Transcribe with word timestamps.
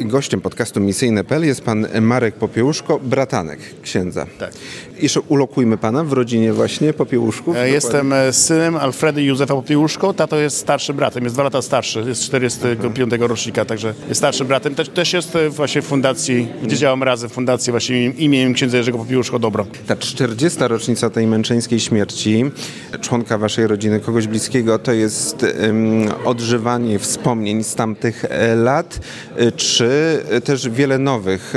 Gościem 0.00 0.40
podcastu 0.40 0.80
Misyjne.pl 0.80 1.44
jest 1.44 1.60
pan 1.60 1.86
Marek 2.00 2.34
Popiełuszko, 2.34 2.98
bratanek 2.98 3.58
księdza. 3.82 4.26
Tak. 4.38 4.52
Jeszcze 5.02 5.20
ulokujmy 5.20 5.78
pana 5.78 6.04
w 6.04 6.12
rodzinie 6.12 6.52
właśnie 6.52 6.92
Popiełuszków. 6.92 7.56
E, 7.56 7.70
Jestem 7.70 8.12
e, 8.12 8.32
synem 8.32 8.76
Alfredy 8.76 9.22
i 9.22 9.26
Józefa 9.26 9.54
Popiełuszko. 9.54 10.14
Tato 10.14 10.36
jest 10.36 10.56
starszym 10.56 10.96
bratem, 10.96 11.24
jest 11.24 11.36
dwa 11.36 11.42
lata 11.42 11.62
starszy, 11.62 12.04
jest 12.06 12.22
45 12.22 13.12
rocznika, 13.18 13.64
także 13.64 13.94
jest 14.08 14.18
starszym 14.18 14.46
bratem. 14.46 14.74
Też, 14.74 14.88
też 14.88 15.12
jest 15.12 15.36
e, 15.36 15.50
właśnie 15.50 15.82
w 15.82 15.84
fundacji, 15.84 16.48
gdzie 16.62 16.76
działam 16.76 17.02
razem 17.02 17.30
w 17.30 17.32
fundacji 17.32 17.70
właśnie 17.70 18.06
imieniem 18.06 18.54
księdza 18.54 18.76
Jerzego 18.76 18.98
Popiełuszko 18.98 19.38
Dobro. 19.38 19.66
Ta 19.86 19.96
40. 19.96 20.58
rocznica 20.60 21.10
tej 21.10 21.26
męczeńskiej 21.26 21.80
śmierci 21.80 22.44
członka 23.00 23.38
waszej 23.38 23.66
rodziny, 23.66 24.00
kogoś 24.00 24.26
bliskiego, 24.26 24.78
to 24.78 24.92
jest 24.92 25.46
um, 25.62 26.08
odżywanie 26.24 26.98
wspomnień 26.98 27.64
z 27.64 27.74
tamtych 27.74 28.24
lat, 28.56 29.00
czy 29.56 29.88
też 30.44 30.68
wiele 30.68 30.98
nowych 30.98 31.54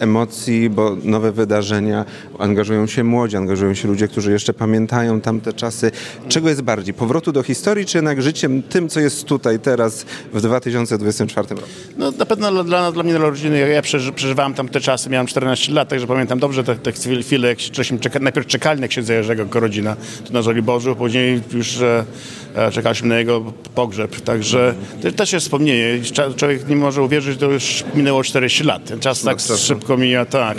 emocji, 0.00 0.70
bo 0.70 0.96
nowe 1.02 1.32
wydarzenia, 1.32 2.04
angażują 2.38 2.86
się 2.86 3.04
młodzi, 3.04 3.36
angażują 3.36 3.74
się 3.74 3.88
ludzie, 3.88 4.08
którzy 4.08 4.32
jeszcze 4.32 4.54
pamiętają 4.54 5.20
tamte 5.20 5.52
czasy. 5.52 5.90
Czego 6.28 6.48
jest 6.48 6.62
bardziej? 6.62 6.94
Powrotu 6.94 7.32
do 7.32 7.42
historii, 7.42 7.86
czy 7.86 7.98
jednak 7.98 8.22
życiem 8.22 8.62
tym, 8.62 8.88
co 8.88 9.00
jest 9.00 9.24
tutaj 9.24 9.58
teraz 9.58 10.06
w 10.32 10.40
2024 10.40 11.48
roku? 11.48 11.66
No 11.96 12.10
na 12.10 12.26
pewno 12.26 12.64
dla, 12.64 12.92
dla 12.92 13.02
mnie, 13.02 13.12
dla 13.12 13.22
rodziny, 13.22 13.58
ja 13.58 13.82
przeży, 13.82 14.12
przeżywałem 14.12 14.54
tam 14.54 14.68
te 14.68 14.80
czasy, 14.80 15.10
miałem 15.10 15.26
14 15.26 15.72
lat, 15.72 15.88
także 15.88 16.06
pamiętam 16.06 16.38
dobrze 16.38 16.64
te, 16.64 16.76
te 16.76 16.92
chwile, 17.22 17.48
jak 17.48 17.58
żeśmy 17.60 17.98
czeka, 17.98 18.18
najpierw 18.18 18.46
czekali 18.46 18.80
na 18.80 18.88
księdza 18.88 19.14
Jerzego 19.14 19.42
jako 19.42 19.60
rodzina, 19.60 19.96
tu 20.26 20.32
na 20.32 20.42
Żoliborzu, 20.42 20.96
później 20.96 21.40
już 21.54 21.80
e, 21.80 22.04
czekaliśmy 22.72 23.08
na 23.08 23.18
jego 23.18 23.52
pogrzeb, 23.74 24.20
także 24.20 24.74
to 25.02 25.12
też 25.12 25.32
jest 25.32 25.46
wspomnienie. 25.46 26.00
Człowiek 26.36 26.68
nie 26.68 26.76
może 26.76 27.02
uwierzyć, 27.02 27.34
że 27.34 27.40
to 27.40 27.52
już 27.52 27.84
minęło 27.94 28.24
40 28.24 28.64
lat, 28.64 28.84
ten 28.84 29.00
czas 29.00 29.22
tak 29.22 29.36
czasu. 29.36 29.56
szybko 29.56 29.96
mija, 29.96 30.24
tak. 30.24 30.58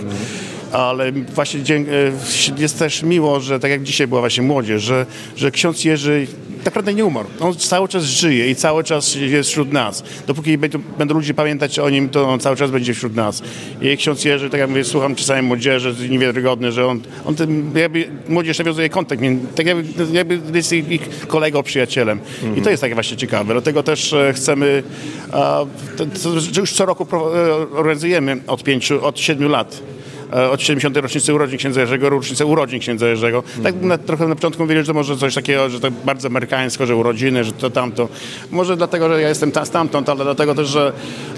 Ale 0.72 1.12
właśnie 1.12 1.60
e, 1.76 1.82
jest 2.58 2.78
też 2.78 3.02
miło, 3.02 3.40
że 3.40 3.60
tak 3.60 3.70
jak 3.70 3.82
dzisiaj 3.82 4.06
była 4.06 4.20
właśnie 4.20 4.42
młodzież, 4.42 4.82
że, 4.82 5.06
że 5.36 5.50
ksiądz 5.50 5.84
Jerzy 5.84 6.26
naprawdę 6.64 6.94
nie 6.94 7.04
umarł. 7.04 7.28
On 7.40 7.54
cały 7.54 7.88
czas 7.88 8.04
żyje 8.04 8.50
i 8.50 8.56
cały 8.56 8.84
czas 8.84 9.14
jest 9.14 9.50
wśród 9.50 9.72
nas. 9.72 10.04
Dopóki 10.26 10.58
będą, 10.98 11.14
ludzie 11.14 11.34
pamiętać 11.34 11.78
o 11.78 11.90
nim, 11.90 12.08
to 12.08 12.28
on 12.28 12.40
cały 12.40 12.56
czas 12.56 12.70
będzie 12.70 12.94
wśród 12.94 13.14
nas. 13.16 13.42
I 13.82 13.96
ksiądz 13.96 14.24
Jerzy, 14.24 14.50
tak 14.50 14.60
jak 14.60 14.68
mówię, 14.68 14.84
słucham 14.84 15.14
czasami 15.14 15.42
młodzieży, 15.42 15.94
to 15.94 16.02
niewiarygodne, 16.02 16.72
że 16.72 16.86
on, 16.86 17.00
on 17.24 17.34
tym, 17.34 17.72
jakby 17.74 18.08
młodzież 18.28 18.58
nawiązuje 18.58 18.88
kontakt, 18.88 19.22
tak 19.56 19.66
jakby, 19.66 19.84
jakby 20.12 20.40
jest 20.54 20.72
ich, 20.72 21.26
kolegą, 21.26 21.62
przyjacielem. 21.62 22.20
I 22.56 22.62
to 22.62 22.70
jest 22.70 22.80
takie 22.80 22.94
właśnie 22.94 23.16
ciekawe. 23.16 23.54
Dlatego 23.54 23.82
też 23.82 24.12
e, 24.12 24.32
chcemy, 24.32 24.82
a, 25.32 25.64
to, 25.96 26.06
to, 26.06 26.60
już 26.60 26.72
co 26.72 26.86
roku 26.86 27.06
e, 27.12 27.52
organizujemy 27.76 28.40
od 28.46 28.64
pięciu, 28.64 29.06
od 29.06 29.20
siedmiu 29.20 29.48
lat 29.48 29.82
od 30.52 30.62
70. 30.62 30.96
rocznicy 30.96 31.34
urodzin 31.34 31.58
księdza 31.58 31.80
Jerzego, 31.80 32.10
rocznicę 32.10 32.46
urodzin 32.46 32.80
księdza 32.80 33.08
Jerzego. 33.08 33.42
Tak 33.62 33.82
na, 33.82 33.98
trochę 33.98 34.26
na 34.28 34.34
początku 34.34 34.62
mówili, 34.62 34.80
że 34.80 34.86
to 34.86 34.94
może 34.94 35.16
coś 35.16 35.34
takiego, 35.34 35.70
że 35.70 35.80
to 35.80 35.88
bardzo 36.04 36.28
amerykańsko, 36.28 36.86
że 36.86 36.96
urodziny, 36.96 37.44
że 37.44 37.52
to 37.52 37.70
tamto. 37.70 38.08
Może 38.50 38.76
dlatego, 38.76 39.08
że 39.08 39.22
ja 39.22 39.28
jestem 39.28 39.52
ta, 39.52 39.64
stamtąd, 39.64 40.08
ale 40.08 40.24
dlatego 40.24 40.54
też, 40.54 40.68
że... 40.68 40.92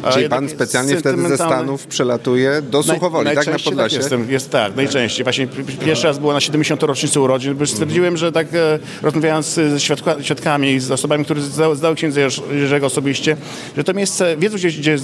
e, 0.04 0.12
Czyli 0.12 0.28
pan 0.28 0.48
specjalnie 0.48 0.96
wtedy 0.96 1.28
ze. 1.28 1.36
Stanów 1.36 1.86
przelatuje 1.86 2.62
do 2.62 2.82
Suchowoli, 2.82 3.26
tak? 3.26 3.34
Na 3.36 3.42
najczęściej 3.42 3.70
Podlasie? 3.72 3.96
jestem, 3.96 4.30
jest 4.30 4.50
tak, 4.50 4.76
najczęściej. 4.76 5.24
Właśnie 5.24 5.46
pierwszy 5.84 6.06
raz 6.06 6.18
było 6.18 6.32
na 6.32 6.40
70. 6.40 6.82
rocznicę 6.82 7.20
urodzin, 7.20 7.54
bo 7.54 7.66
stwierdziłem, 7.66 8.16
że 8.16 8.32
tak 8.32 8.46
e, 8.54 8.78
rozmawiając 9.02 9.46
ze 9.46 9.80
świadka, 9.80 10.22
świadkami 10.22 10.70
i 10.72 10.80
z 10.80 10.90
osobami, 10.90 11.24
które 11.24 11.40
zdały, 11.40 11.94
księdza 11.96 12.20
Jerz- 12.20 12.52
Jerzego 12.54 12.86
osobiście, 12.86 13.36
że 13.76 13.84
to 13.84 13.94
miejsce, 13.94 14.36
wiedzą 14.36 14.56
gdzie, 14.56 14.68
gdzie 14.68 14.96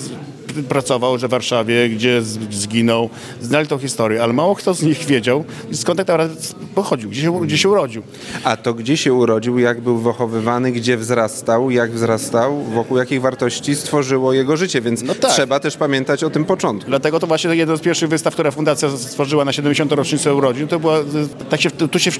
pracował, 0.62 1.18
że 1.18 1.28
w 1.28 1.30
Warszawie, 1.30 1.88
gdzie 1.88 2.22
zginął, 2.50 3.10
znali 3.40 3.66
tą 3.68 3.78
historię, 3.78 4.22
ale 4.22 4.32
mało 4.32 4.54
kto 4.56 4.74
z 4.74 4.82
nich 4.82 4.98
wiedział, 5.04 5.44
skąd 5.72 5.96
tak 5.98 6.08
naprawdę 6.08 6.34
pochodził, 6.74 7.10
gdzie 7.10 7.22
się, 7.22 7.40
gdzie 7.40 7.58
się 7.58 7.68
urodził. 7.68 8.02
A 8.44 8.56
to 8.56 8.74
gdzie 8.74 8.96
się 8.96 9.12
urodził, 9.14 9.58
jak 9.58 9.80
był 9.80 9.98
wychowywany, 9.98 10.72
gdzie 10.72 10.96
wzrastał, 10.96 11.70
jak 11.70 11.92
wzrastał, 11.92 12.62
wokół 12.62 12.98
jakich 12.98 13.20
wartości 13.20 13.74
stworzyło 13.74 14.32
jego 14.32 14.56
życie, 14.56 14.80
więc 14.80 15.02
No 15.02 15.14
tak. 15.14 15.30
trzeba 15.30 15.60
też 15.60 15.76
pamiętać 15.76 16.24
o 16.24 16.30
tym 16.30 16.44
początku. 16.44 16.88
Dlatego 16.90 17.20
to 17.20 17.26
właśnie 17.26 17.56
jedna 17.56 17.76
z 17.76 17.80
pierwszych 17.80 18.08
wystaw, 18.08 18.34
które 18.34 18.52
fundacja 18.52 18.90
stworzyła 18.90 19.44
na 19.44 19.52
70. 19.52 19.92
rocznicę 19.92 20.34
urodzin, 20.34 20.68
to 20.68 20.80
była, 20.80 20.98
tak 21.50 21.60
się, 21.60 21.70
tu 21.70 21.98
się 21.98 22.10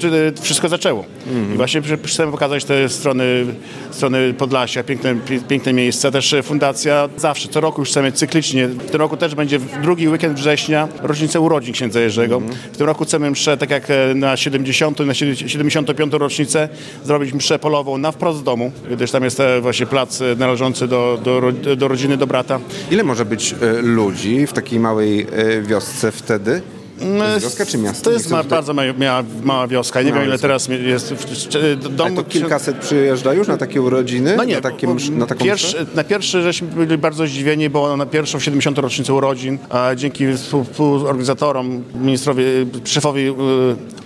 wszystko 0.41 0.69
zaczęło. 0.69 1.05
I 1.53 1.57
właśnie 1.57 1.81
chcemy 2.05 2.31
pokazać 2.31 2.65
te 2.65 2.89
strony, 2.89 3.45
strony 3.91 4.33
Podlasia, 4.33 4.83
piękne, 4.83 5.15
piękne 5.49 5.73
miejsca. 5.73 6.11
Też 6.11 6.35
fundacja 6.43 7.09
zawsze, 7.17 7.49
co 7.49 7.61
roku 7.61 7.81
już 7.81 7.89
chcemy 7.89 8.11
cyklicznie. 8.29 8.67
W 8.67 8.91
tym 8.91 9.01
roku 9.01 9.17
też 9.17 9.35
będzie 9.35 9.59
drugi 9.59 10.09
weekend 10.09 10.37
września 10.37 10.87
rocznicę 11.01 11.39
urodzin 11.39 11.73
księdza 11.73 11.99
Jerzego. 11.99 12.39
W 12.73 12.77
tym 12.77 12.87
roku 12.87 13.05
chcemy 13.05 13.31
mszę, 13.31 13.57
tak 13.57 13.69
jak 13.69 13.89
e, 13.89 14.13
na 14.15 14.37
70. 14.37 14.99
na 14.99 15.13
75. 15.13 16.13
rocznicę, 16.13 16.69
zrobić 17.03 17.33
mszę 17.33 17.59
polową 17.59 17.97
na 17.97 18.11
wprost 18.11 18.43
domu, 18.43 18.71
gdyż 18.91 19.11
tam 19.11 19.23
jest 19.23 19.39
e, 19.39 19.61
właśnie 19.61 19.85
plac 19.85 20.21
e, 20.21 20.35
należący 20.35 20.87
do, 20.87 21.19
do, 21.23 21.51
do 21.75 21.87
rodziny, 21.87 22.17
do 22.17 22.27
brata. 22.27 22.59
Ile 22.91 23.03
może 23.03 23.25
być 23.25 23.55
ludzi 23.81 24.47
w 24.47 24.53
takiej 24.53 24.79
małej 24.79 25.27
wiosce 25.63 26.11
wtedy? 26.11 26.61
To 26.99 27.05
jest 27.27 27.45
wioska 27.45 27.65
czy 27.65 27.77
miasto? 27.77 28.03
To 28.03 28.11
jest 28.11 28.29
ma, 28.31 28.37
tutaj- 28.43 28.49
bardzo 28.57 28.73
mała, 28.73 29.23
mała, 29.43 29.67
wioska. 29.67 30.01
Nie 30.01 30.09
Mała 30.09 30.19
wiem, 30.21 30.29
ile 30.29 30.39
teraz 30.39 30.67
jest 30.67 31.13
domu. 31.79 32.03
Ale 32.05 32.15
to 32.15 32.23
kilkaset 32.23 32.77
przyjeżdża 32.77 33.33
już 33.33 33.47
na 33.47 33.57
takie 33.57 33.81
urodziny? 33.81 34.35
No 34.37 34.43
nie, 34.43 34.55
na, 34.55 34.61
takie, 34.61 34.87
na 35.11 35.25
taką 35.25 35.45
pierwszy, 35.45 35.67
mszę? 35.67 35.85
na 35.95 36.03
pierwszy 36.03 36.41
żeśmy 36.41 36.67
byli 36.67 36.97
bardzo 36.97 37.27
zdziwieni, 37.27 37.69
bo 37.69 37.97
na 37.97 38.05
pierwszą 38.05 38.39
70. 38.39 38.77
rocznicę 38.77 39.13
urodzin, 39.13 39.57
a 39.69 39.95
dzięki 39.95 40.25
współ- 40.25 40.63
współorganizatorom, 40.63 41.83
ministrowi, 41.95 42.43
szefowi 42.85 43.21
y, 43.29 43.33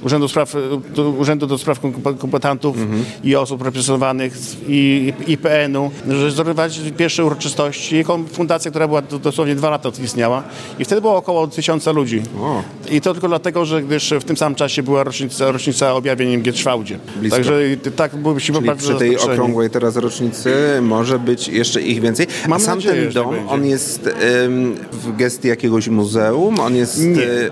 Urzędu, 0.06 0.28
Spraw, 0.28 0.56
y, 0.98 1.02
Urzędu 1.02 1.48
do 1.48 1.58
Spraw 1.58 1.80
Kom- 1.80 2.18
Kombatantów 2.18 2.78
Mhm. 2.78 3.06
i 3.24 3.36
osób 3.36 3.62
represjonowanych 3.62 4.38
z- 4.38 4.56
i 4.68 5.14
IPN-u, 5.28 5.92
że 6.10 6.32
zorganizować 6.32 6.82
pierwsze 6.98 7.26
uroczystości. 7.26 8.04
Fundacja, 8.34 8.72
która 8.72 8.88
była 8.88 9.02
do- 9.02 9.20
dosłownie 9.20 9.56
dwa 9.56 9.70
lata 9.70 9.90
istniała 10.04 10.44
i 10.80 10.86
wtedy 10.86 11.02
było 11.02 11.16
około 11.16 11.48
tysiąca 11.48 11.92
ludzi. 11.92 12.22
O. 12.40 12.64
I 12.92 13.02
to 13.02 13.14
tylko 13.14 13.28
dlatego, 13.28 13.66
że 13.66 13.84
gdyż 13.84 14.14
w 14.20 14.24
tym 14.24 14.38
samym 14.38 14.56
czasie 14.56 14.84
była 14.84 15.04
rocznica, 15.04 15.52
rocznica 15.52 15.94
objawień 15.94 16.38
w 16.38 16.42
Gietrzwałdzie. 16.42 17.00
Blisko. 17.16 17.38
Także 17.38 17.54
tak 17.96 18.16
byliśmy 18.16 18.56
Czyli 18.56 18.68
bardzo 18.68 18.90
przy 18.90 19.00
tej 19.00 19.18
okrągłej 19.18 19.70
teraz 19.70 19.96
rocznicy 19.96 20.54
może 20.82 21.20
być 21.20 21.48
jeszcze 21.48 21.82
ich 21.82 22.02
więcej. 22.02 22.28
A 22.46 22.48
Mam 22.48 22.60
sam 22.60 22.78
nadzieję, 22.78 23.04
ten 23.04 23.12
dom, 23.12 23.36
on 23.50 23.66
jest 23.66 24.08
em, 24.08 24.76
w 24.92 25.16
gestii 25.16 25.48
jakiegoś 25.48 25.88
muzeum? 25.88 26.60
On 26.60 26.76
jest 26.76 27.00
e, 27.00 27.04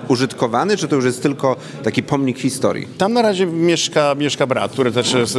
użytkowany, 0.07 0.77
czy 0.77 0.87
to 0.87 0.95
już 0.95 1.05
jest 1.05 1.21
tylko 1.21 1.55
taki 1.83 2.03
pomnik 2.03 2.39
historii? 2.39 2.87
Tam 2.97 3.13
na 3.13 3.21
razie 3.21 3.45
mieszka, 3.45 4.15
mieszka 4.15 4.47
brat, 4.47 4.71
który 4.71 4.91
też 4.91 5.13
jest 5.13 5.37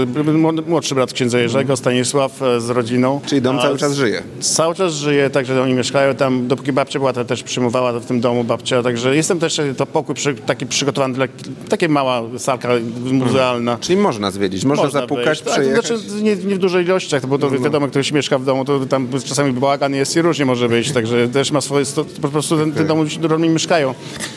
młodszy 0.66 0.94
brat 0.94 1.12
księdza 1.12 1.38
Jerzego, 1.38 1.76
Stanisław 1.76 2.42
e, 2.42 2.60
z 2.60 2.70
rodziną. 2.70 3.20
Czyli 3.26 3.42
dom 3.42 3.58
cały 3.58 3.78
czas 3.78 3.94
żyje? 3.94 4.22
Cały 4.40 4.74
czas 4.74 4.92
żyje, 4.92 5.30
także 5.30 5.62
oni 5.62 5.74
mieszkają 5.74 6.14
tam, 6.14 6.48
dopóki 6.48 6.72
babcia 6.72 6.98
była, 6.98 7.12
to 7.12 7.24
też 7.24 7.42
przyjmowała 7.42 7.92
w 7.92 8.06
tym 8.06 8.20
domu 8.20 8.44
babcia, 8.44 8.82
także 8.82 9.16
jestem 9.16 9.38
też, 9.38 9.58
e, 9.58 9.74
to 9.82 9.86
pokój 9.86 10.14
przy, 10.14 10.34
taki 10.34 10.66
przygotowany 10.66 11.14
dla, 11.14 11.26
takie 11.68 11.88
mała 11.88 12.22
salka 12.38 12.68
muzealna. 13.12 13.78
Czyli 13.80 13.96
można 13.96 14.30
zwiedzić, 14.30 14.64
można, 14.64 14.90
zapukać, 14.90 15.24
wejść. 15.24 15.42
tak, 15.42 15.52
przejechać. 15.52 15.86
Znaczy, 15.86 16.02
nie, 16.22 16.36
nie 16.36 16.54
w 16.54 16.58
dużej 16.58 16.84
ilościach, 16.84 17.26
bo 17.26 17.38
to 17.38 17.50
wiadomo, 17.50 17.88
ktoś 17.88 18.12
mieszka 18.12 18.38
w 18.38 18.44
domu, 18.44 18.64
to 18.64 18.86
tam 18.86 19.08
czasami 19.24 19.52
bałagan 19.52 19.94
jest 19.94 20.16
i 20.16 20.22
różnie 20.22 20.44
może 20.44 20.68
być, 20.68 20.92
także 20.92 21.28
też 21.28 21.50
ma 21.50 21.60
swoje, 21.60 21.84
sto, 21.84 22.04
po 22.22 22.28
prostu 22.28 22.58
ten, 22.58 22.72
ten 22.72 22.86
dom 22.86 23.06
do 23.20 23.38
mnie 23.38 23.48
mieszkają. 23.48 23.94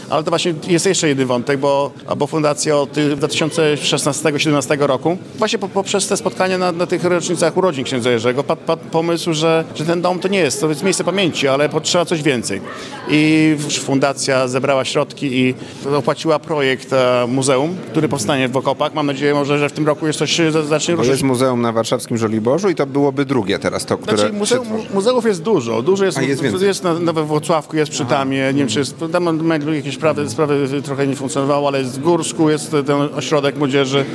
Ale 0.09 0.23
to 0.23 0.31
właśnie 0.31 0.53
jest 0.67 0.85
jeszcze 0.85 1.07
jeden 1.07 1.28
wątek, 1.28 1.59
bo, 1.59 1.91
bo 2.17 2.28
fundacja 2.28 2.78
od 2.78 2.97
y, 2.97 3.17
2016-2017 3.17 4.79
roku, 4.79 5.17
właśnie 5.38 5.59
po, 5.59 5.67
poprzez 5.67 6.07
te 6.07 6.17
spotkania 6.17 6.57
na, 6.57 6.72
na 6.72 6.85
tych 6.85 7.03
rocznicach 7.03 7.57
urodzin 7.57 7.85
księdza 7.85 8.11
Jerzego, 8.11 8.44
padł, 8.44 8.61
padł 8.66 8.85
pomysł, 8.91 9.34
że, 9.34 9.63
że 9.75 9.85
ten 9.85 10.01
dom 10.01 10.19
to 10.19 10.28
nie 10.28 10.39
jest, 10.39 10.61
to 10.61 10.69
jest 10.69 10.84
miejsce 10.84 11.03
pamięci, 11.03 11.47
ale 11.47 11.69
potrzeba 11.69 12.05
coś 12.05 12.22
więcej. 12.22 12.61
I 13.09 13.55
fundacja 13.81 14.47
zebrała 14.47 14.85
środki 14.85 15.34
i 15.35 15.53
opłaciła 15.96 16.40
projekt 16.40 16.93
e, 16.93 17.26
muzeum, 17.28 17.76
który 17.91 18.08
powstanie 18.09 18.47
w 18.49 18.58
Okopach. 18.58 18.93
Mam 18.93 19.05
nadzieję 19.05 19.34
może, 19.34 19.59
że 19.59 19.70
w 19.70 19.72
tym 19.72 19.85
roku 19.87 20.08
już 20.08 20.16
coś 20.17 20.41
zacznie 20.70 20.96
ruszyć. 20.96 21.11
jest 21.11 21.23
muzeum 21.23 21.61
na 21.61 21.72
warszawskim 21.72 22.17
Żoliborzu 22.17 22.70
i 22.70 22.76
to 22.76 22.85
byłoby 22.85 23.26
drugie 23.26 23.59
teraz 23.59 23.85
to, 23.85 23.97
które 23.97 24.17
Znaczy, 24.17 24.34
muzeum, 24.34 24.67
muzeów 24.93 25.26
jest 25.26 25.41
dużo. 25.41 25.82
Dużo 25.82 26.05
jest, 26.05 26.17
A, 26.17 26.22
jest 26.22 26.41
więcej. 26.41 26.67
jest 26.67 26.84
na, 26.84 26.93
na 26.99 27.14
we 27.14 27.23
Włocławku, 27.23 27.78
jest 27.78 27.91
przy 27.91 28.05
Tamie, 28.05 28.37
nie 28.53 28.59
wiem 28.59 28.67
czy 28.67 28.79
jest, 28.79 28.96
tam 29.11 29.28
jakieś 29.76 29.96
sprawy, 29.96 30.29
sprawy 30.29 30.82
trochę 30.84 31.08
nie 31.08 31.16
funkcjonowały, 31.16 31.67
ale 31.67 31.79
jest 31.79 31.99
w 31.99 32.02
Górsku, 32.03 32.49
jest 32.49 32.72
ten 32.72 32.96
ośrodek 33.16 33.58
młodzieży, 33.58 34.05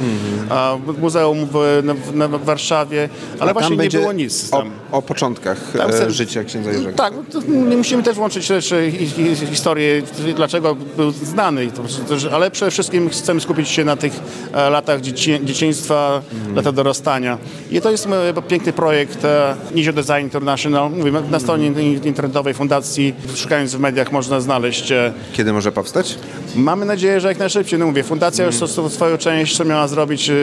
a 0.50 0.76
muzeum 1.00 1.46
w, 1.52 1.80
na, 1.82 1.94
w- 1.94 2.44
Warszawie, 2.44 3.08
ale 3.40 3.52
właśnie 3.52 3.76
nie 3.76 3.88
było 3.88 4.12
nic 4.12 4.48
o, 4.52 4.56
tam. 4.58 4.70
o 4.92 5.02
początkach 5.02 5.72
Tam 5.78 5.90
e, 5.90 5.92
se- 5.92 6.10
życia 6.10 6.44
księdza 6.44 6.70
Jerzego. 6.70 6.96
Tak, 6.96 7.14
to 7.32 7.40
nie 7.68 7.76
musimy 7.76 8.02
też 8.02 8.18
łączyć 8.18 8.48
też 8.48 8.72
e, 8.72 8.90
hi- 8.92 9.06
hi- 9.06 9.46
historię, 9.46 10.02
dlaczego 10.36 10.76
był 10.96 11.09
był 11.12 11.26
znany, 11.26 11.70
to, 11.70 11.82
też, 12.08 12.24
ale 12.24 12.50
przede 12.50 12.70
wszystkim 12.70 13.08
chcemy 13.08 13.40
skupić 13.40 13.68
się 13.68 13.84
na 13.84 13.96
tych 13.96 14.12
e, 14.52 14.70
latach 14.70 15.00
dzieci, 15.00 15.40
dzieciństwa, 15.44 16.22
mm. 16.42 16.56
lata 16.56 16.72
dorastania. 16.72 17.38
I 17.70 17.80
to 17.80 17.90
jest 17.90 18.06
e, 18.06 18.42
piękny 18.42 18.72
projekt 18.72 19.24
e, 19.24 19.56
Nizio 19.74 19.92
Design 19.92 20.20
International. 20.22 20.90
Na 21.30 21.40
stronie 21.40 21.66
internetowej 22.04 22.54
fundacji, 22.54 23.14
szukając 23.34 23.74
w 23.74 23.80
mediach 23.80 24.12
można 24.12 24.40
znaleźć. 24.40 24.92
Kiedy 25.32 25.52
może 25.52 25.72
powstać? 25.72 26.18
Mamy 26.56 26.86
nadzieję, 26.86 27.20
że 27.20 27.28
jak 27.28 27.38
najszybciej. 27.38 27.78
No 27.78 27.86
mówię, 27.86 28.02
fundacja 28.02 28.46
już 28.46 28.54
swoją 28.88 29.18
część, 29.18 29.56
co 29.56 29.64
miała 29.64 29.88
zrobić, 29.88 30.30
e, 30.30 30.34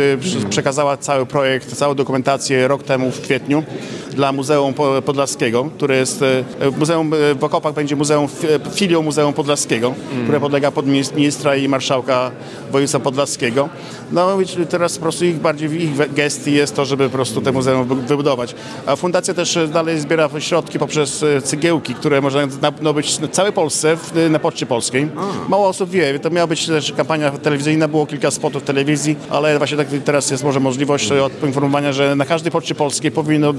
przekazała 0.49 0.97
cały 0.97 1.25
projekt, 1.25 1.75
całą 1.75 1.95
dokumentację 1.95 2.67
rok 2.67 2.83
temu 2.83 3.11
w 3.11 3.21
kwietniu 3.21 3.63
dla 4.11 4.31
Muzeum 4.31 4.73
Podlaskiego, 5.05 5.69
które 5.77 5.97
jest, 5.97 6.21
e, 6.21 6.43
muzeum 6.77 7.11
w 7.39 7.43
Okopach 7.43 7.73
będzie 7.73 7.95
muzeum, 7.95 8.27
filią 8.75 9.01
Muzeum 9.01 9.33
Podlaskiego, 9.33 9.93
mm. 10.11 10.23
które 10.23 10.39
podlega 10.39 10.71
pod 10.71 10.85
ministra 11.15 11.55
i 11.55 11.67
marszałka 11.67 12.31
województwa 12.71 12.99
podlaskiego. 12.99 13.69
No 14.11 14.37
teraz 14.69 14.95
po 14.95 15.01
prostu 15.01 15.25
ich 15.25 15.35
bardziej 15.35 15.83
ich 15.83 16.13
gestii 16.13 16.53
jest 16.53 16.75
to, 16.75 16.85
żeby 16.85 17.09
po 17.09 17.15
prostu 17.15 17.41
te 17.41 17.51
muzeum 17.51 18.05
wybudować. 18.07 18.55
A 18.85 18.95
fundacja 18.95 19.33
też 19.33 19.59
dalej 19.73 19.99
zbiera 19.99 20.29
środki 20.39 20.79
poprzez 20.79 21.25
cegiełki, 21.43 21.95
które 21.95 22.21
można 22.21 22.41
nabyć 22.81 23.19
w 23.21 23.29
całej 23.29 23.53
Polsce, 23.53 23.97
na 24.29 24.39
Poczcie 24.39 24.65
Polskiej. 24.65 25.07
Mało 25.49 25.67
osób 25.67 25.89
wie, 26.01 26.19
to 26.19 26.29
miała 26.29 26.47
być 26.47 26.65
też 26.65 26.91
kampania 26.91 27.31
telewizyjna, 27.31 27.87
było 27.87 28.05
kilka 28.05 28.31
spotów 28.31 28.63
telewizji, 28.63 29.15
ale 29.29 29.57
właśnie 29.57 29.77
tak 29.77 29.87
teraz 30.05 30.31
jest 30.31 30.43
może 30.43 30.59
możliwość 30.59 31.09
poinformowania, 31.41 31.93
że 31.93 32.15
na 32.15 32.25
każdej 32.25 32.51
Poczcie 32.51 32.75
Polskiej 32.75 33.11
powinno 33.11 33.53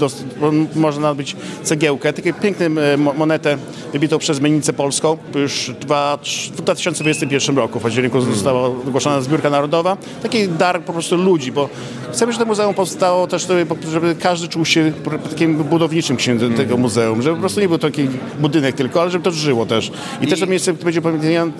można 0.75 1.01
nabyć 1.01 1.35
cegiełkę, 1.63 2.13
takie 2.13 2.33
piękne 2.33 2.69
monetę 2.97 3.57
wybitą 3.93 4.19
przez 4.19 4.39
Mennicę 4.39 4.73
Polską 4.73 5.17
już 5.35 5.71
w 5.79 6.55
2021 6.55 7.57
roku 7.57 7.79
w 7.79 7.83
październiku 7.83 8.21
została 8.21 8.67
ogłoszona 8.67 9.21
zbiórka 9.21 9.49
narodowa. 9.49 9.97
Taki 10.23 10.47
dar 10.47 10.81
po 10.81 10.93
prostu 10.93 11.17
ludzi, 11.17 11.51
bo 11.51 11.69
chcemy, 12.11 12.31
żeby 12.31 12.45
to 12.45 12.49
muzeum 12.49 12.73
powstało 12.73 13.27
też, 13.27 13.47
żeby 13.91 14.15
każdy 14.15 14.47
czuł 14.47 14.65
się 14.65 14.91
takim 15.29 15.55
budowniczym 15.55 16.17
księdzem 16.17 16.53
tego 16.53 16.77
muzeum, 16.77 17.21
żeby 17.21 17.35
po 17.35 17.39
prostu 17.39 17.59
nie 17.59 17.69
był 17.69 17.77
taki 17.77 18.07
budynek 18.39 18.75
tylko, 18.75 19.01
ale 19.01 19.11
żeby 19.11 19.23
to 19.23 19.31
żyło 19.31 19.65
też. 19.65 19.91
I, 20.21 20.25
I... 20.25 20.27
też 20.27 20.39
to 20.39 20.47
miejsce 20.47 20.73
będzie 20.73 20.99
upamiętnione, 20.99 21.51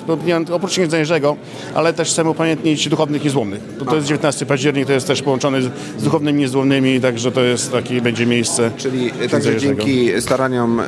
oprócz 0.52 0.69
Jerzego, 0.78 1.36
ale 1.74 1.94
też 1.94 2.10
chcemy 2.10 2.30
upamiętnić 2.30 2.90
duchownych 2.90 3.24
niezłomnych. 3.24 3.62
To, 3.80 3.86
to 3.86 3.96
jest 3.96 4.08
19 4.08 4.46
październik, 4.46 4.88
to 4.88 4.94
jest 4.94 5.08
też 5.08 5.22
połączone 5.22 5.62
z, 5.62 5.66
z 5.98 6.04
duchownymi 6.04 6.40
niezłomnymi, 6.40 7.02
także 7.02 7.32
to 7.32 7.42
jest 7.42 7.72
taki 7.72 8.02
będzie 8.02 8.26
miejsce. 8.26 8.72
Czyli 8.78 9.12
także 9.32 9.58
dzięki 9.58 10.22
staraniom 10.22 10.80
e, 10.80 10.86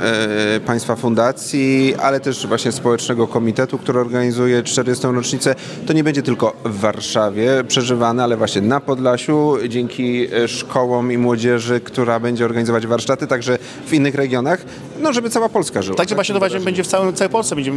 Państwa 0.65 0.95
Fundacji, 0.95 1.95
ale 1.99 2.19
też 2.19 2.47
właśnie 2.47 2.71
Społecznego 2.71 3.27
Komitetu, 3.27 3.77
który 3.77 3.99
organizuje 3.99 4.63
40. 4.63 5.07
rocznicę, 5.07 5.55
to 5.87 5.93
nie 5.93 6.03
będzie 6.03 6.21
tylko 6.21 6.53
w 6.65 6.79
Warszawie 6.79 7.63
przeżywane, 7.67 8.23
ale 8.23 8.37
właśnie 8.37 8.61
na 8.61 8.79
Podlasiu, 8.79 9.57
dzięki 9.69 10.27
e, 10.33 10.47
szkołom 10.47 11.11
i 11.11 11.17
młodzieży, 11.17 11.79
która 11.79 12.19
będzie 12.19 12.45
organizować 12.45 12.87
warsztaty, 12.87 13.27
także 13.27 13.57
w 13.85 13.93
innych 13.93 14.15
regionach, 14.15 14.65
no 15.01 15.13
żeby 15.13 15.29
cała 15.29 15.49
Polska 15.49 15.81
żyła. 15.81 15.97
Tak, 15.97 16.07
tak? 16.07 16.15
właśnie 16.15 16.33
to 16.33 16.39
właśnie 16.39 16.59
będzie 16.59 16.83
w 16.83 16.87
całym, 16.87 17.13
całej 17.13 17.31
Polsce. 17.31 17.55
Będzie, 17.55 17.71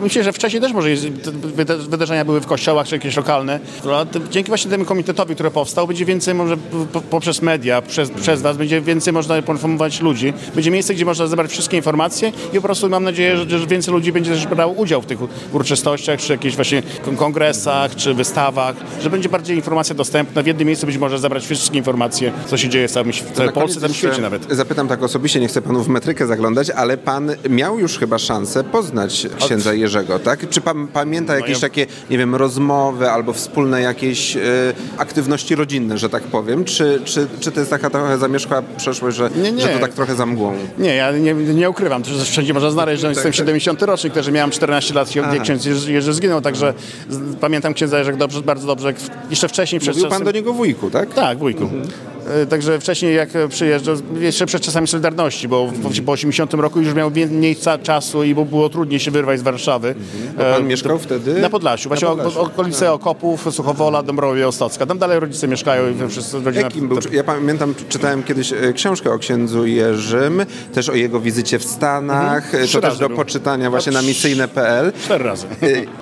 myślę, 0.00 0.24
że 0.24 0.32
wcześniej 0.32 0.62
też 0.62 0.72
może 0.72 0.90
jest, 0.90 1.06
wydarzenia 1.88 2.24
były 2.24 2.40
w 2.40 2.46
kościołach 2.46 2.88
czy 2.88 2.94
jakieś 2.94 3.16
lokalne. 3.16 3.60
Dzięki 4.30 4.48
właśnie 4.48 4.70
temu 4.70 4.84
komitetowi, 4.84 5.34
który 5.34 5.50
powstał, 5.50 5.86
będzie 5.86 6.04
więcej 6.04 6.34
może 6.34 6.56
poprzez 7.10 7.42
media, 7.42 7.82
przez, 7.82 8.10
przez 8.10 8.42
was, 8.42 8.56
będzie 8.56 8.80
więcej 8.80 9.12
można 9.12 9.42
poinformować 9.42 10.00
ludzi. 10.00 10.32
Będzie 10.54 10.70
miejsce, 10.70 10.94
gdzie 10.94 11.04
można 11.04 11.26
zebrać 11.26 11.50
wszystkie 11.50 11.76
informacje 11.76 12.32
i 12.52 12.56
po 12.56 12.62
prostu 12.62 12.88
mam 12.88 13.04
nadzieję, 13.04 13.36
że, 13.36 13.58
że 13.58 13.66
więcej 13.66 13.94
ludzi 13.94 14.12
będzie 14.12 14.30
też 14.30 14.46
brało 14.46 14.72
udział 14.72 15.02
w 15.02 15.06
tych 15.06 15.18
uroczystościach, 15.52 16.20
czy 16.20 16.32
jakichś 16.32 16.54
właśnie 16.54 16.82
kongresach, 17.16 17.96
czy 17.96 18.14
wystawach, 18.14 18.76
że 19.02 19.10
będzie 19.10 19.28
bardziej 19.28 19.56
informacja 19.56 19.94
dostępna. 19.94 20.42
W 20.42 20.46
jednym 20.46 20.66
miejscu 20.66 20.86
być 20.86 20.98
może 20.98 21.18
zebrać 21.18 21.44
wszystkie 21.44 21.78
informacje, 21.78 22.32
co 22.46 22.56
się 22.56 22.68
dzieje 22.68 22.88
w 22.88 22.90
całym, 22.90 23.12
w 23.12 23.32
całej 23.32 23.52
Polsce, 23.52 23.78
w 23.78 23.80
całym 23.80 23.94
świecie 23.94 24.22
nawet. 24.22 24.46
Zapytam 24.50 24.88
tak 24.88 25.02
osobiście, 25.02 25.40
nie 25.40 25.48
chcę 25.48 25.62
panu 25.62 25.82
w 25.82 25.88
metrykę 25.88 26.26
zaglądać, 26.26 26.43
ale 26.76 26.96
pan 26.96 27.30
miał 27.50 27.78
już 27.78 27.98
chyba 27.98 28.18
szansę 28.18 28.64
poznać 28.64 29.26
księdza 29.38 29.74
Jerzego, 29.74 30.18
tak? 30.18 30.48
Czy 30.48 30.60
pan 30.60 30.86
pamięta 30.86 31.32
no 31.32 31.38
jakieś 31.38 31.60
takie, 31.60 31.86
nie 32.10 32.18
wiem, 32.18 32.34
rozmowy 32.34 33.10
albo 33.10 33.32
wspólne 33.32 33.80
jakieś 33.80 34.36
y, 34.36 34.40
aktywności 34.98 35.54
rodzinne, 35.54 35.98
że 35.98 36.08
tak 36.08 36.22
powiem? 36.22 36.64
Czy, 36.64 37.00
czy, 37.04 37.26
czy 37.40 37.52
to 37.52 37.60
jest 37.60 37.70
taka 37.70 37.90
trochę 37.90 38.18
zamierzchła 38.18 38.62
przeszłość, 38.76 39.16
że, 39.16 39.30
nie, 39.36 39.52
nie. 39.52 39.62
że 39.62 39.68
to 39.68 39.78
tak 39.78 39.92
trochę 39.92 40.14
za 40.14 40.26
mgłą? 40.26 40.54
Nie, 40.78 40.94
ja 40.94 41.12
nie, 41.12 41.34
nie 41.34 41.70
ukrywam, 41.70 42.02
to 42.02 42.10
wszędzie 42.24 42.54
można 42.54 42.70
znaleźć, 42.70 43.02
że 43.02 43.08
tak, 43.08 43.16
jestem 43.16 43.32
70 43.32 43.78
tak. 43.78 43.88
rocznik, 43.88 44.12
też 44.12 44.30
miałem 44.30 44.50
14 44.50 44.94
lat, 44.94 45.14
jak 45.14 45.42
ksiądz 45.42 45.64
Jerzy 45.86 46.12
zginął, 46.12 46.40
także 46.40 46.74
pamiętam 47.40 47.74
księdza 47.74 47.98
Jerzego 47.98 48.18
dobrze, 48.18 48.42
bardzo 48.42 48.66
dobrze. 48.66 48.94
Jeszcze 49.30 49.48
wcześniej... 49.48 49.80
Mówił 49.86 50.08
pan 50.08 50.24
do 50.24 50.32
niego 50.32 50.52
wujku, 50.52 50.90
tak? 50.90 51.14
Tak, 51.14 51.38
wujku. 51.38 51.62
Mhm. 51.62 52.13
E, 52.26 52.46
także 52.46 52.80
wcześniej 52.80 53.14
jak 53.14 53.28
przyjeżdżał, 53.48 53.96
jeszcze 54.20 54.46
przed 54.46 54.62
czasami 54.62 54.88
Solidarności, 54.88 55.48
bo 55.48 55.66
w, 55.66 56.04
po 56.04 56.12
80 56.12 56.54
roku 56.54 56.80
już 56.80 56.94
miał 56.94 57.10
mniej 57.30 57.56
czasu 57.82 58.24
i 58.24 58.34
było 58.34 58.68
trudniej 58.68 59.00
się 59.00 59.10
wyrwać 59.10 59.38
z 59.38 59.42
Warszawy. 59.42 59.88
Mhm. 59.88 60.34
Bo 60.36 60.42
pan 60.42 60.62
e, 60.62 60.68
mieszkał 60.68 60.98
wtedy? 60.98 61.40
Na 61.40 61.50
Podlasiu, 61.50 61.88
właśnie 61.88 62.08
na 62.08 62.14
Podlasiu. 62.14 62.40
okolice 62.40 62.80
tak. 62.80 62.94
Okopów, 62.94 63.46
Suchowola, 63.50 64.02
Dąbrowie, 64.02 64.48
Ostocka. 64.48 64.86
Tam 64.86 64.98
dalej 64.98 65.20
rodzice 65.20 65.48
mieszkają 65.48 65.82
i 65.90 66.10
wszyscy 66.10 66.40
rodzina... 66.40 66.64
Jakim 66.64 66.88
był? 66.88 66.98
Ja 67.12 67.24
pamiętam, 67.24 67.74
czytałem 67.88 68.22
kiedyś 68.22 68.52
e, 68.52 68.72
książkę 68.72 69.12
o 69.12 69.18
księdzu 69.18 69.66
Jerzym, 69.66 70.46
też 70.74 70.88
o 70.88 70.94
jego 70.94 71.20
wizycie 71.20 71.58
w 71.58 71.64
Stanach, 71.64 72.44
mhm. 72.44 72.68
to 72.68 72.80
też 72.80 72.98
do 72.98 73.08
był. 73.08 73.16
poczytania 73.16 73.70
właśnie 73.70 73.92
na 73.92 74.02
misyjne.pl. 74.02 74.92
Cztery 75.04 75.24
razy. 75.24 75.46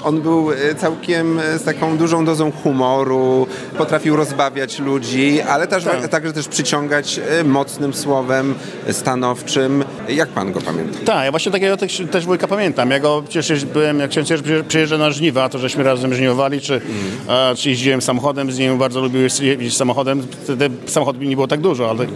On 0.04 0.20
był 0.20 0.48
całkiem 0.78 1.40
z 1.56 1.64
taką 1.64 1.96
dużą 1.96 2.24
dozą 2.24 2.52
humoru, 2.52 3.46
potrafił 3.78 4.16
rozbawiać 4.16 4.78
ludzi, 4.78 5.40
ale 5.40 5.66
też 5.66 5.84
tak 5.84 6.11
także 6.12 6.32
też 6.32 6.48
przyciągać 6.48 7.20
e, 7.28 7.44
mocnym 7.44 7.94
słowem, 7.94 8.54
stanowczym. 8.90 9.84
Jak 10.08 10.28
pan 10.28 10.52
go 10.52 10.60
pamięta? 10.60 10.98
Tak, 11.04 11.24
ja 11.24 11.30
właśnie 11.30 11.52
takiego 11.52 11.76
też, 11.76 12.02
też 12.10 12.26
wujka 12.26 12.48
pamiętam. 12.48 12.90
Ja 12.90 13.00
go 13.00 13.22
przecież 13.28 13.64
byłem, 13.64 13.98
jak 13.98 14.10
ksiądz 14.10 14.28
przyjeżdżał 14.68 14.98
na 14.98 15.10
żniwa, 15.10 15.48
to 15.48 15.58
żeśmy 15.58 15.84
razem 15.84 16.14
żniwowali, 16.14 16.60
czy, 16.60 16.74
mm. 16.74 16.84
a, 17.28 17.54
czy 17.56 17.68
jeździłem 17.68 18.02
samochodem 18.02 18.52
z 18.52 18.58
nim, 18.58 18.78
bardzo 18.78 19.00
lubił 19.00 19.22
jeździć 19.22 19.76
samochodem. 19.76 20.26
Wtedy 20.42 20.70
samochodów 20.86 21.22
nie 21.22 21.34
było 21.34 21.48
tak 21.48 21.60
dużo, 21.60 21.90
ale 21.90 22.06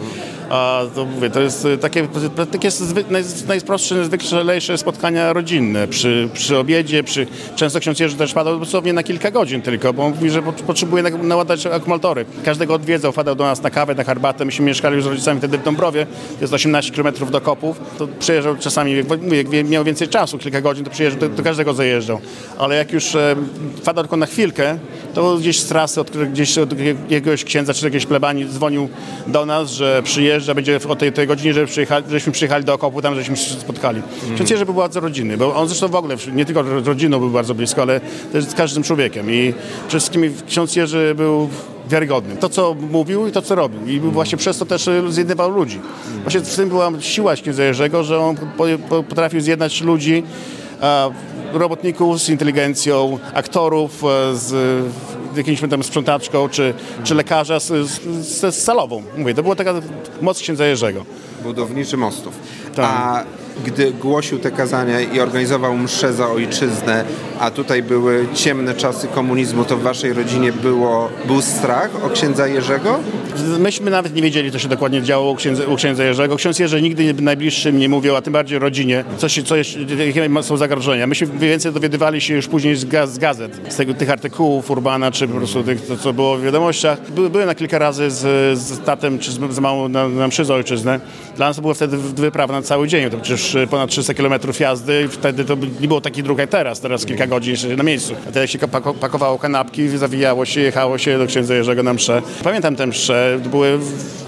a, 0.50 0.82
to 0.94 1.04
mówię, 1.04 1.30
to 1.30 1.40
jest 1.40 1.66
takie, 1.80 2.08
takie 2.52 2.68
naj, 3.10 3.22
najprostsze, 3.48 3.94
najzwyklejsze 3.94 4.78
spotkania 4.78 5.32
rodzinne. 5.32 5.88
Przy, 5.88 6.28
przy 6.32 6.58
obiedzie, 6.58 7.02
przy, 7.02 7.26
często 7.56 7.80
ksiądz 7.80 8.00
Jerzy 8.00 8.16
też 8.16 8.32
padał 8.32 8.60
dosłownie 8.60 8.92
na 8.92 9.02
kilka 9.02 9.30
godzin 9.30 9.62
tylko, 9.62 9.92
bo 9.92 10.10
mówi, 10.10 10.30
że 10.30 10.42
potrzebuje 10.42 11.02
naładać 11.02 11.66
akumulatory. 11.66 12.24
Każdego 12.44 12.74
odwiedzał, 12.74 13.12
wpadał 13.12 13.34
do 13.34 13.44
nas 13.44 13.62
na 13.62 13.70
kawę, 13.70 13.94
na 13.94 14.04
herbatę. 14.04 14.44
Myśmy 14.44 14.66
mieszkali 14.66 14.96
już 14.96 15.04
z 15.04 15.06
rodzicami 15.06 15.38
wtedy 15.38 15.58
w 15.58 15.62
Dąbrowie, 15.62 16.06
jest 16.40 16.52
18 16.52 16.92
km 16.92 17.30
do 17.30 17.40
Kopów. 17.40 17.80
To 17.98 18.08
przyjeżdżał 18.18 18.56
czasami, 18.56 18.96
jak, 18.96 19.52
jak 19.52 19.68
miał 19.68 19.84
więcej 19.84 20.08
czasu, 20.08 20.38
kilka 20.38 20.60
godzin, 20.60 20.84
to 20.84 20.90
przyjeżdżał, 20.90 21.30
to 21.30 21.42
każdego 21.42 21.74
zajeżdżał. 21.74 22.20
Ale 22.58 22.76
jak 22.76 22.92
już 22.92 23.14
e, 23.14 23.36
wpadał 23.76 24.04
tylko 24.04 24.16
na 24.16 24.26
chwilkę, 24.26 24.78
to 25.14 25.36
gdzieś 25.36 25.60
z 25.60 25.66
trasy, 25.66 26.00
od, 26.00 26.10
gdzieś 26.10 26.58
od 26.58 26.70
jakiegoś 27.10 27.44
księdza 27.44 27.74
czy 27.74 27.84
jakiejś 27.84 28.06
plebanii 28.06 28.46
dzwonił 28.46 28.88
do 29.26 29.46
nas, 29.46 29.70
że 29.70 30.02
przyjeżdża, 30.36 30.54
będzie 30.54 30.78
o 30.88 30.96
tej, 30.96 31.12
tej 31.12 31.26
godzinie, 31.26 31.54
żeby 31.54 31.66
przyjechali, 31.66 32.04
żeśmy 32.10 32.32
przyjechali 32.32 32.64
do 32.64 32.74
Okopu, 32.74 33.02
tam 33.02 33.14
żeśmy 33.14 33.36
się 33.36 33.50
spotkali. 33.50 34.02
Mm. 34.24 34.34
Ksiądz 34.34 34.50
Jerzy 34.50 34.64
był 34.64 34.74
bardzo 34.74 35.00
rodzinny, 35.00 35.36
bo 35.36 35.54
on 35.54 35.68
zresztą 35.68 35.88
w 35.88 35.94
ogóle, 35.94 36.16
nie 36.32 36.44
tylko 36.44 36.62
rodziną 36.62 37.18
był 37.18 37.30
bardzo 37.30 37.54
blisko, 37.54 37.82
ale 37.82 38.00
też 38.32 38.44
z 38.44 38.54
każdym 38.54 38.82
człowiekiem 38.82 39.30
i 39.30 39.54
przede 39.88 40.00
wszystkim 40.00 40.34
ksiądz 40.48 40.76
Jerzy 40.76 41.14
był 41.16 41.48
wiarygodny. 41.90 42.36
To, 42.36 42.48
co 42.48 42.76
mówił 42.90 43.26
i 43.26 43.32
to, 43.32 43.42
co 43.42 43.54
robił. 43.54 43.86
I 43.86 44.00
właśnie 44.00 44.38
przez 44.38 44.58
to 44.58 44.66
też 44.66 44.88
zjednywał 45.08 45.50
ludzi. 45.50 45.80
Właśnie 46.22 46.40
w 46.40 46.56
tym 46.56 46.68
była 46.68 46.90
siła 47.00 47.34
księdza 47.34 47.64
Jerzego, 47.64 48.04
że 48.04 48.18
on 48.18 48.36
potrafił 49.08 49.40
zjednać 49.40 49.80
ludzi, 49.80 50.22
robotników 51.52 52.20
z 52.20 52.28
inteligencją, 52.28 53.18
aktorów 53.34 54.04
e, 54.04 54.36
z 54.36 54.54
jakimś 55.36 55.60
tam 55.70 55.82
sprzątaczką, 55.82 56.48
czy, 56.48 56.74
czy 57.04 57.14
lekarza 57.14 57.60
z, 57.60 57.66
z, 57.66 58.00
z 58.54 58.54
salową. 58.54 59.02
Mówię, 59.18 59.34
to 59.34 59.42
była 59.42 59.56
taka 59.56 59.74
moc 60.22 60.38
księdza 60.38 60.66
Jerzego. 60.66 61.04
Budowniczy 61.42 61.96
mostów. 61.96 62.34
Tak. 62.74 62.84
A 62.84 63.24
gdy 63.64 63.92
głosił 63.92 64.38
te 64.38 64.50
kazania 64.50 65.00
i 65.00 65.20
organizował 65.20 65.76
msze 65.76 66.12
za 66.12 66.28
ojczyznę, 66.28 67.04
a 67.40 67.50
tutaj 67.50 67.82
były 67.82 68.26
ciemne 68.34 68.74
czasy 68.74 69.08
komunizmu, 69.08 69.64
to 69.64 69.76
w 69.76 69.82
waszej 69.82 70.12
rodzinie 70.12 70.52
było, 70.52 71.08
był 71.26 71.42
strach 71.42 71.90
o 72.04 72.10
księdza 72.10 72.46
Jerzego? 72.46 73.00
myśmy 73.58 73.90
nawet 73.90 74.14
nie 74.14 74.22
wiedzieli, 74.22 74.52
co 74.52 74.58
się 74.58 74.68
dokładnie 74.68 75.02
działo 75.02 75.30
u 75.30 75.34
księdza, 75.34 75.64
u 75.64 75.76
księdza 75.76 76.04
Jerzego. 76.04 76.36
Ksiądz 76.36 76.58
Jerzy 76.58 76.82
nigdy 76.82 77.14
najbliższym 77.14 77.78
nie 77.78 77.88
mówił, 77.88 78.16
a 78.16 78.22
tym 78.22 78.32
bardziej 78.32 78.58
rodzinie, 78.58 79.04
co, 79.18 79.28
się, 79.28 79.42
co 79.42 79.56
jest, 79.56 79.70
jakie 79.98 80.42
są 80.42 80.56
zagrożenia. 80.56 81.06
Myśmy 81.06 81.26
więcej 81.26 81.72
dowiadywali 81.72 82.20
się 82.20 82.34
już 82.34 82.48
później 82.48 82.76
z, 82.76 82.84
gaz, 82.84 83.12
z 83.12 83.18
gazet, 83.18 83.60
z 83.68 83.76
tego, 83.76 83.94
tych 83.94 84.10
artykułów 84.10 84.70
Urbana, 84.70 85.10
czy 85.10 85.28
po 85.28 85.34
prostu 85.34 85.62
tych, 85.62 85.86
to, 85.86 85.96
co 85.96 86.12
było 86.12 86.36
w 86.36 86.42
wiadomościach. 86.42 87.10
By, 87.10 87.30
byłem 87.30 87.46
na 87.46 87.54
kilka 87.54 87.78
razy 87.78 88.10
z, 88.10 88.58
z 88.58 88.80
tatem, 88.84 89.18
czy 89.18 89.32
z, 89.32 89.38
z 89.54 89.58
mamą 89.58 89.88
na, 89.88 90.08
na 90.08 90.28
mszy 90.28 90.44
za 90.44 90.54
ojczyznę. 90.54 91.00
Dla 91.36 91.46
nas 91.46 91.56
to 91.56 91.62
było 91.62 91.74
wtedy 91.74 91.96
wyprawa 91.98 92.52
na 92.54 92.62
cały 92.62 92.88
dzień, 92.88 93.10
to 93.10 93.18
przecież 93.18 93.45
ponad 93.70 93.90
300 93.90 94.14
km 94.14 94.34
jazdy 94.60 95.08
wtedy 95.08 95.44
to 95.44 95.56
nie 95.80 95.88
było 95.88 96.00
takich 96.00 96.24
dróg 96.24 96.38
jak 96.38 96.50
teraz, 96.50 96.80
teraz 96.80 97.06
kilka 97.06 97.26
godzin 97.26 97.56
na 97.76 97.82
miejscu. 97.82 98.14
A 98.28 98.30
wtedy 98.30 98.48
się 98.48 98.58
pako- 98.58 98.94
pakowało 98.94 99.38
kanapki, 99.38 99.88
zawijało 99.88 100.44
się, 100.44 100.60
jechało 100.60 100.98
się 100.98 101.18
do 101.18 101.26
księdza 101.26 101.54
Jerzego 101.54 101.82
na 101.82 101.94
mszę. 101.94 102.22
Pamiętam 102.44 102.76
tę 102.76 102.86
mszę, 102.86 103.40
to 103.44 103.48
były 103.48 103.78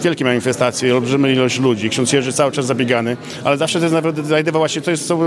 wielkie 0.03 0.25
manifestacje, 0.25 0.95
olbrzyma 0.95 1.29
ilość 1.29 1.61
ludzi, 1.61 1.91
ksiądz 1.91 2.13
Jerzy 2.13 2.33
cały 2.33 2.53
czas 2.53 2.67
zabiegany, 2.67 3.17
ale 3.45 3.57
zawsze 3.57 3.81
też 3.81 3.93
nawet 3.93 4.27
znajdowała 4.27 4.69
się, 4.69 4.81
to 4.81 4.91
jest 4.91 5.07
co 5.07 5.19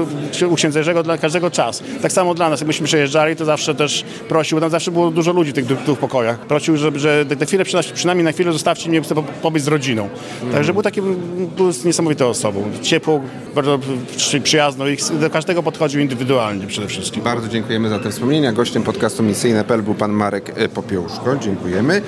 u 0.49 0.55
księdza 0.55 0.79
Jerzego 0.79 1.03
dla 1.03 1.17
każdego 1.17 1.51
czas. 1.51 1.83
Tak 2.01 2.11
samo 2.11 2.33
dla 2.33 2.49
nas, 2.49 2.59
jak 2.59 2.67
myśmy 2.67 2.85
przejeżdżali, 2.87 3.35
to 3.35 3.45
zawsze 3.45 3.75
też 3.75 4.03
prosił, 4.29 4.59
tam 4.59 4.69
zawsze 4.69 4.91
było 4.91 5.11
dużo 5.11 5.31
ludzi 5.33 5.51
w 5.51 5.53
tych 5.53 5.65
dwóch 5.65 5.99
pokojach. 5.99 6.39
Prosił, 6.39 6.77
że, 6.77 6.91
że 6.95 7.25
te 7.25 7.45
chwilę, 7.45 7.63
przyna- 7.65 7.93
przynajmniej 7.93 8.25
na 8.25 8.31
chwilę 8.31 8.51
zostawcie 8.53 8.89
mnie, 8.89 9.01
chcę 9.01 9.15
po- 9.15 9.23
pobyć 9.23 9.63
z 9.63 9.67
rodziną. 9.67 10.09
Także 10.53 10.73
był 10.73 10.81
taki, 10.81 11.01
był 11.57 11.71
niesamowitą 11.85 12.27
osobą. 12.27 12.63
Ciepłą, 12.81 13.21
bardzo 13.55 13.79
przy- 14.17 14.41
przyjazną 14.41 14.87
i 14.87 14.97
do 15.19 15.29
każdego 15.29 15.63
podchodził 15.63 16.01
indywidualnie 16.01 16.67
przede 16.67 16.87
wszystkim. 16.87 17.23
Bardzo 17.23 17.47
dziękujemy 17.47 17.89
za 17.89 17.99
te 17.99 18.11
wspomnienia. 18.11 18.51
Gościem 18.53 18.83
podcastu 18.83 19.23
Misyjne.pl 19.23 19.81
był 19.83 19.95
pan 19.95 20.11
Marek 20.11 20.53
e, 20.55 20.69
Popiełuszko. 20.69 21.35
Dziękujemy. 21.37 21.99